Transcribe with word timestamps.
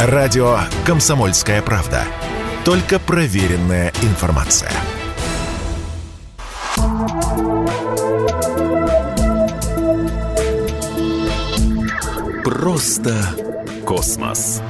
Радио 0.00 0.60
«Комсомольская 0.86 1.60
правда». 1.60 2.04
Только 2.64 3.00
проверенная 3.00 3.92
информация. 4.02 4.70
Просто 12.44 13.16
космос. 13.84 14.62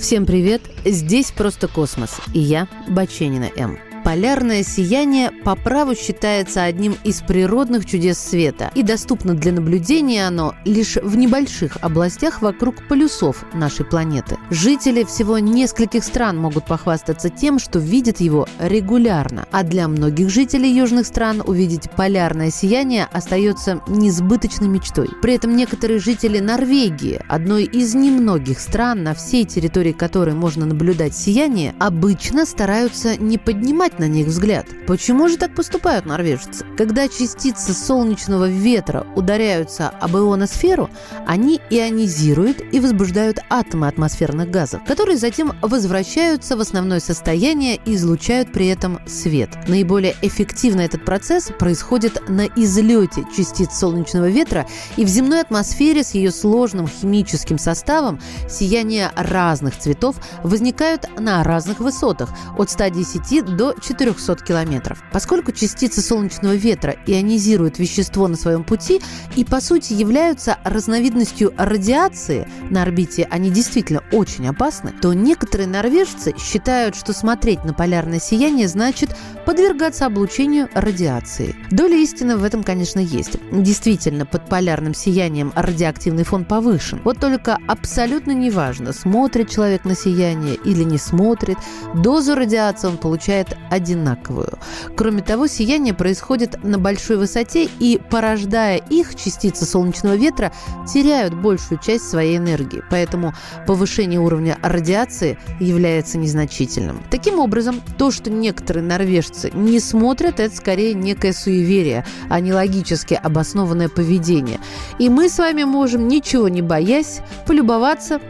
Всем 0.00 0.24
привет! 0.24 0.62
Здесь 0.86 1.32
«Просто 1.32 1.68
космос» 1.68 2.18
и 2.32 2.38
я, 2.38 2.66
Баченина 2.88 3.50
М. 3.56 3.78
Полярное 4.04 4.64
сияние 4.64 5.30
по 5.30 5.54
праву 5.54 5.94
считается 5.94 6.64
одним 6.64 6.96
из 7.04 7.20
природных 7.20 7.86
чудес 7.86 8.18
света, 8.18 8.72
и 8.74 8.82
доступно 8.82 9.34
для 9.34 9.52
наблюдения 9.52 10.26
оно 10.26 10.54
лишь 10.64 10.96
в 10.96 11.16
небольших 11.16 11.78
областях 11.82 12.42
вокруг 12.42 12.88
полюсов 12.88 13.44
нашей 13.54 13.84
планеты. 13.86 14.38
Жители 14.50 15.04
всего 15.04 15.38
нескольких 15.38 16.02
стран 16.02 16.36
могут 16.36 16.66
похвастаться 16.66 17.30
тем, 17.30 17.60
что 17.60 17.78
видят 17.78 18.20
его 18.20 18.48
регулярно, 18.58 19.46
а 19.52 19.62
для 19.62 19.86
многих 19.86 20.30
жителей 20.30 20.74
южных 20.74 21.06
стран 21.06 21.40
увидеть 21.46 21.88
полярное 21.92 22.50
сияние 22.50 23.08
остается 23.12 23.82
несбыточной 23.86 24.66
мечтой. 24.66 25.10
При 25.22 25.34
этом 25.34 25.54
некоторые 25.54 26.00
жители 26.00 26.40
Норвегии, 26.40 27.20
одной 27.28 27.64
из 27.64 27.94
немногих 27.94 28.58
стран, 28.58 29.04
на 29.04 29.14
всей 29.14 29.44
территории 29.44 29.92
которой 29.92 30.34
можно 30.34 30.66
наблюдать 30.66 31.16
сияние, 31.16 31.74
обычно 31.78 32.46
стараются 32.46 33.16
не 33.16 33.38
поднимать 33.38 33.91
поднимать 33.92 33.98
на 33.98 34.08
них 34.08 34.26
взгляд. 34.26 34.66
Почему 34.86 35.28
же 35.28 35.36
так 35.36 35.54
поступают 35.54 36.06
норвежцы? 36.06 36.64
Когда 36.76 37.08
частицы 37.08 37.72
солнечного 37.72 38.48
ветра 38.48 39.06
ударяются 39.16 39.88
об 39.88 40.16
ионосферу, 40.16 40.90
они 41.26 41.60
ионизируют 41.70 42.62
и 42.72 42.80
возбуждают 42.80 43.38
атомы 43.50 43.88
атмосферных 43.88 44.50
газов, 44.50 44.82
которые 44.86 45.16
затем 45.16 45.52
возвращаются 45.62 46.56
в 46.56 46.60
основное 46.60 47.00
состояние 47.00 47.78
и 47.84 47.94
излучают 47.94 48.52
при 48.52 48.68
этом 48.68 48.98
свет. 49.06 49.50
Наиболее 49.68 50.14
эффективно 50.22 50.82
этот 50.82 51.04
процесс 51.04 51.50
происходит 51.58 52.28
на 52.28 52.46
излете 52.46 53.24
частиц 53.36 53.78
солнечного 53.78 54.28
ветра 54.28 54.66
и 54.96 55.04
в 55.04 55.08
земной 55.08 55.40
атмосфере 55.40 56.02
с 56.02 56.14
ее 56.14 56.30
сложным 56.30 56.88
химическим 56.88 57.58
составом 57.58 58.20
сияния 58.48 59.12
разных 59.16 59.78
цветов 59.78 60.16
возникают 60.42 61.06
на 61.18 61.44
разных 61.44 61.80
высотах 61.80 62.30
от 62.56 62.70
110 62.70 63.56
до 63.56 63.74
400 63.82 64.36
километров. 64.36 65.02
Поскольку 65.12 65.52
частицы 65.52 66.00
солнечного 66.00 66.54
ветра 66.54 66.96
ионизируют 67.06 67.78
вещество 67.78 68.28
на 68.28 68.36
своем 68.36 68.64
пути 68.64 69.00
и, 69.36 69.44
по 69.44 69.60
сути, 69.60 69.92
являются 69.92 70.58
разновидностью 70.64 71.52
радиации 71.56 72.48
на 72.70 72.82
орбите, 72.82 73.26
они 73.30 73.50
действительно 73.50 74.02
очень 74.12 74.48
опасны, 74.48 74.92
то 75.00 75.12
некоторые 75.12 75.66
норвежцы 75.66 76.34
считают, 76.38 76.96
что 76.96 77.12
смотреть 77.12 77.64
на 77.64 77.74
полярное 77.74 78.20
сияние 78.20 78.68
значит 78.68 79.16
подвергаться 79.44 80.06
облучению 80.06 80.68
радиации. 80.74 81.54
Доля 81.70 81.96
истины 81.96 82.36
в 82.36 82.44
этом, 82.44 82.62
конечно, 82.62 83.00
есть. 83.00 83.36
Действительно, 83.50 84.26
под 84.26 84.48
полярным 84.48 84.94
сиянием 84.94 85.52
радиоактивный 85.54 86.24
фон 86.24 86.44
повышен. 86.44 87.00
Вот 87.04 87.18
только 87.18 87.58
абсолютно 87.66 88.32
неважно, 88.32 88.92
смотрит 88.92 89.50
человек 89.50 89.84
на 89.84 89.94
сияние 89.94 90.54
или 90.54 90.84
не 90.84 90.98
смотрит, 90.98 91.58
дозу 91.94 92.34
радиации 92.34 92.88
он 92.88 92.96
получает 92.96 93.56
одинаковую. 93.72 94.58
Кроме 94.96 95.22
того, 95.22 95.46
сияние 95.46 95.94
происходит 95.94 96.62
на 96.62 96.78
большой 96.78 97.16
высоте, 97.16 97.68
и, 97.80 98.00
порождая 98.10 98.76
их, 98.76 99.14
частицы 99.14 99.64
солнечного 99.64 100.14
ветра 100.14 100.52
теряют 100.92 101.34
большую 101.34 101.80
часть 101.80 102.08
своей 102.08 102.36
энергии. 102.36 102.82
Поэтому 102.90 103.34
повышение 103.66 104.20
уровня 104.20 104.58
радиации 104.62 105.38
является 105.58 106.18
незначительным. 106.18 107.02
Таким 107.10 107.38
образом, 107.38 107.80
то, 107.96 108.10
что 108.10 108.30
некоторые 108.30 108.84
норвежцы 108.84 109.50
не 109.54 109.80
смотрят, 109.80 110.38
это 110.38 110.54
скорее 110.54 110.94
некое 110.94 111.32
суеверие, 111.32 112.04
а 112.28 112.40
не 112.40 112.52
логически 112.52 113.14
обоснованное 113.14 113.88
поведение. 113.88 114.60
И 114.98 115.08
мы 115.08 115.28
с 115.28 115.38
вами 115.38 115.64
можем, 115.64 116.08
ничего 116.08 116.48
не 116.48 116.62
боясь, 116.62 117.20
полюбоваться 117.46 118.20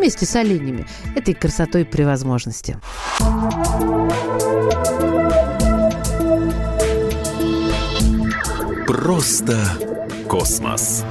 вместе 0.00 0.24
с 0.24 0.34
оленями 0.34 0.86
этой 1.14 1.34
красотой 1.34 1.84
при 1.84 2.04
возможности. 2.04 2.78
Просто 8.86 9.58
космос. 10.26 11.04